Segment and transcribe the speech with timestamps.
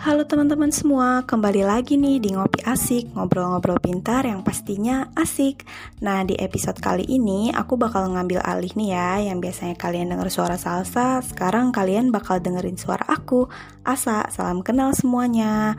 [0.00, 5.68] Halo teman-teman semua, kembali lagi nih di Ngopi Asik, ngobrol-ngobrol pintar yang pastinya asik.
[6.00, 10.32] Nah, di episode kali ini aku bakal ngambil alih nih ya, yang biasanya kalian denger
[10.32, 13.52] suara salsa, sekarang kalian bakal dengerin suara aku,
[13.84, 14.24] Asa.
[14.32, 15.76] Salam kenal semuanya.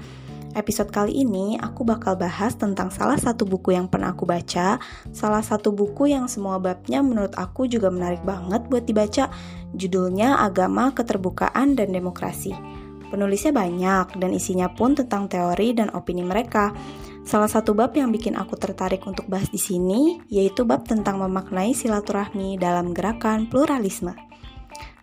[0.53, 4.77] Episode kali ini aku bakal bahas tentang salah satu buku yang pernah aku baca,
[5.09, 9.33] salah satu buku yang semua babnya menurut aku juga menarik banget buat dibaca.
[9.73, 12.80] Judulnya Agama, Keterbukaan, dan Demokrasi.
[13.11, 16.71] Penulisnya banyak dan isinya pun tentang teori dan opini mereka.
[17.27, 21.75] Salah satu bab yang bikin aku tertarik untuk bahas di sini yaitu bab tentang memaknai
[21.75, 24.15] silaturahmi dalam gerakan pluralisme.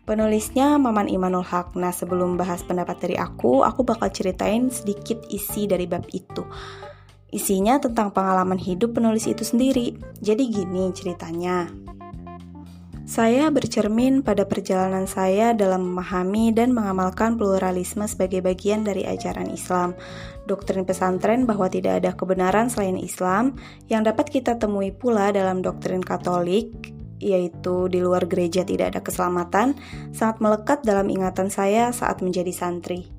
[0.08, 1.76] Penulisnya Maman Imanul Haq.
[1.76, 6.48] Nah, sebelum bahas pendapat dari aku, aku bakal ceritain sedikit isi dari bab itu.
[7.28, 10.00] Isinya tentang pengalaman hidup penulis itu sendiri.
[10.24, 11.87] Jadi gini ceritanya.
[13.08, 19.96] Saya bercermin pada perjalanan saya dalam memahami dan mengamalkan pluralisme sebagai bagian dari ajaran Islam.
[20.44, 23.56] Doktrin pesantren bahwa tidak ada kebenaran selain Islam
[23.88, 26.68] yang dapat kita temui pula dalam doktrin Katolik,
[27.16, 29.72] yaitu di luar gereja tidak ada keselamatan,
[30.12, 33.17] sangat melekat dalam ingatan saya saat menjadi santri.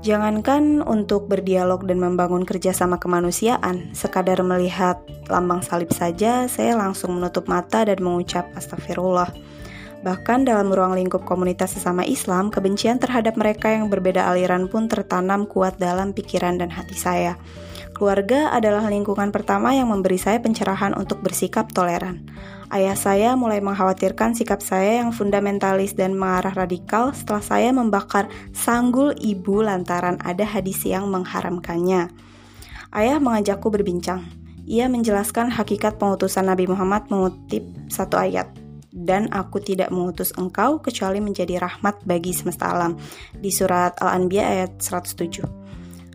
[0.00, 4.96] Jangankan untuk berdialog dan membangun kerjasama kemanusiaan, sekadar melihat
[5.28, 9.28] lambang salib saja, saya langsung menutup mata dan mengucap astagfirullah.
[10.00, 15.44] Bahkan dalam ruang lingkup komunitas sesama Islam, kebencian terhadap mereka yang berbeda aliran pun tertanam
[15.44, 17.36] kuat dalam pikiran dan hati saya.
[18.00, 22.24] Keluarga adalah lingkungan pertama yang memberi saya pencerahan untuk bersikap toleran.
[22.72, 29.12] Ayah saya mulai mengkhawatirkan sikap saya yang fundamentalis dan mengarah radikal setelah saya membakar sanggul
[29.20, 32.08] ibu lantaran ada hadis yang mengharamkannya.
[32.88, 34.24] Ayah mengajakku berbincang.
[34.64, 38.48] Ia menjelaskan hakikat pengutusan Nabi Muhammad mengutip satu ayat
[38.96, 42.96] dan aku tidak mengutus engkau kecuali menjadi rahmat bagi semesta alam
[43.36, 45.59] di surat Al-Anbiya ayat 107.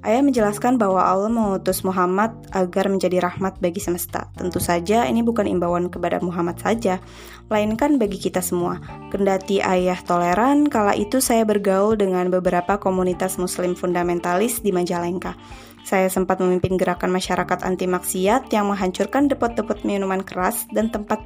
[0.06, 4.30] Ayah menjelaskan bahwa Allah mengutus Muhammad agar menjadi rahmat bagi semesta.
[4.38, 7.02] Tentu saja ini bukan imbauan kepada Muhammad saja,
[7.50, 8.78] melainkan bagi kita semua.
[9.10, 15.34] Kendati ayah toleran, kala itu saya bergaul dengan beberapa komunitas muslim fundamentalis di Majalengka.
[15.82, 21.26] Saya sempat memimpin gerakan masyarakat anti maksiat yang menghancurkan depot-depot minuman keras dan tempat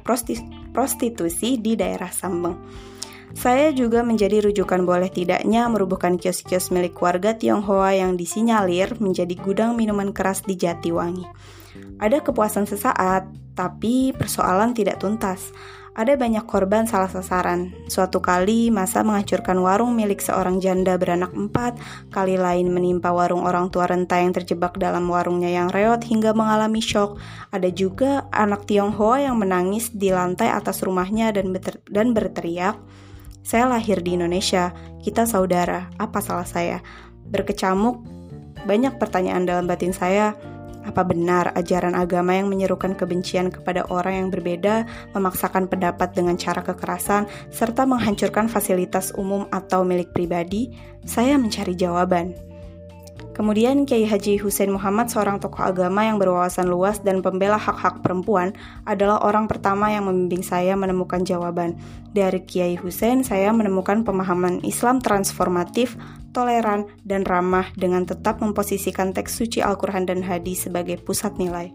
[0.72, 2.56] prostitusi di daerah Sambeng.
[3.34, 9.78] Saya juga menjadi rujukan boleh tidaknya merubuhkan kios-kios milik warga Tionghoa yang disinyalir menjadi gudang
[9.78, 11.24] minuman keras di Jatiwangi.
[12.02, 15.54] Ada kepuasan sesaat, tapi persoalan tidak tuntas.
[15.90, 17.74] Ada banyak korban salah sasaran.
[17.90, 21.76] Suatu kali masa menghancurkan warung milik seorang janda beranak empat,
[22.14, 26.78] kali lain menimpa warung orang tua renta yang terjebak dalam warungnya yang reot hingga mengalami
[26.78, 27.18] shock.
[27.50, 31.50] Ada juga anak Tionghoa yang menangis di lantai atas rumahnya dan,
[31.90, 32.78] dan berteriak,
[33.40, 36.84] saya lahir di Indonesia, kita saudara, apa salah saya?
[37.28, 38.04] Berkecamuk,
[38.68, 40.36] banyak pertanyaan dalam batin saya.
[40.80, 46.64] Apa benar ajaran agama yang menyerukan kebencian kepada orang yang berbeda, memaksakan pendapat dengan cara
[46.64, 50.72] kekerasan, serta menghancurkan fasilitas umum atau milik pribadi?
[51.04, 52.49] Saya mencari jawaban.
[53.40, 58.52] Kemudian Kiai Haji Hussein Muhammad, seorang tokoh agama yang berwawasan luas dan pembela hak-hak perempuan,
[58.84, 61.72] adalah orang pertama yang membimbing saya menemukan jawaban.
[62.12, 65.96] Dari Kiai Hussein, saya menemukan pemahaman Islam transformatif,
[66.36, 71.72] toleran, dan ramah dengan tetap memposisikan teks suci Al-Quran dan hadis sebagai pusat nilai.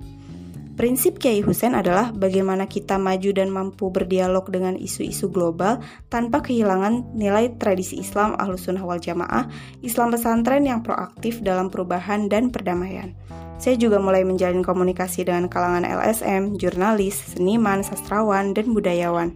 [0.76, 5.80] Prinsip Kiai Hussein adalah bagaimana kita maju dan mampu berdialog dengan isu-isu global
[6.12, 9.48] tanpa kehilangan nilai tradisi Islam Ahlus Sunnah wal Jamaah,
[9.80, 13.16] Islam pesantren yang proaktif dalam perubahan dan perdamaian.
[13.56, 19.32] Saya juga mulai menjalin komunikasi dengan kalangan LSM, jurnalis, seniman, sastrawan, dan budayawan.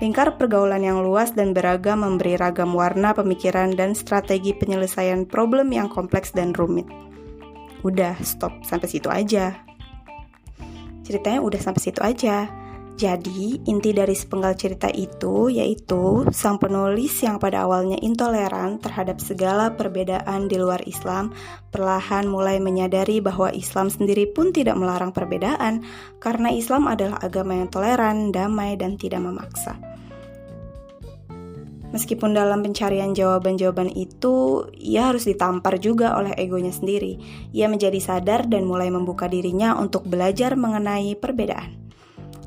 [0.00, 5.92] Lingkar pergaulan yang luas dan beragam memberi ragam warna pemikiran dan strategi penyelesaian problem yang
[5.92, 6.88] kompleks dan rumit.
[7.84, 9.69] Udah, stop sampai situ aja
[11.10, 12.46] ceritanya udah sampai situ aja.
[13.00, 19.72] Jadi, inti dari sepenggal cerita itu yaitu sang penulis yang pada awalnya intoleran terhadap segala
[19.72, 21.32] perbedaan di luar Islam,
[21.72, 25.80] perlahan mulai menyadari bahwa Islam sendiri pun tidak melarang perbedaan,
[26.20, 29.89] karena Islam adalah agama yang toleran, damai, dan tidak memaksa.
[31.90, 37.18] Meskipun dalam pencarian jawaban-jawaban itu, ia harus ditampar juga oleh egonya sendiri.
[37.50, 41.74] Ia menjadi sadar dan mulai membuka dirinya untuk belajar mengenai perbedaan.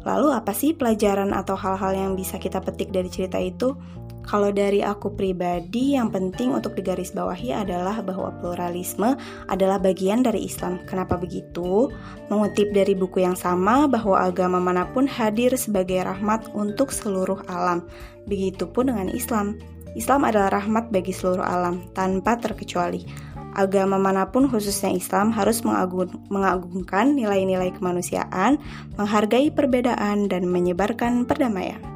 [0.07, 3.75] Lalu apa sih pelajaran atau hal-hal yang bisa kita petik dari cerita itu?
[4.23, 9.19] Kalau dari aku pribadi, yang penting untuk digarisbawahi adalah bahwa pluralisme
[9.51, 10.79] adalah bagian dari Islam.
[10.87, 11.91] Kenapa begitu?
[12.31, 17.83] Mengutip dari buku yang sama bahwa agama mana pun hadir sebagai rahmat untuk seluruh alam.
[18.25, 19.59] Begitupun dengan Islam.
[19.93, 23.05] Islam adalah rahmat bagi seluruh alam, tanpa terkecuali.
[23.53, 28.57] Agama mana pun khususnya Islam harus mengagung, mengagungkan nilai-nilai kemanusiaan,
[28.97, 31.92] menghargai perbedaan, dan menyebarkan perdamaian.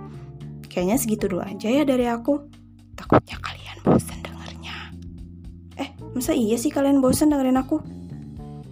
[0.77, 2.37] Kayaknya segitu dulu aja ya dari aku.
[2.93, 4.93] Takutnya kalian bosan dengernya.
[5.81, 7.81] Eh, masa iya sih kalian bosan dengerin aku?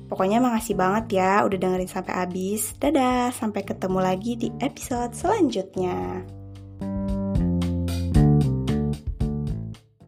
[0.05, 2.77] Pokoknya makasih banget ya udah dengerin sampai habis.
[2.77, 6.21] Dadah, sampai ketemu lagi di episode selanjutnya.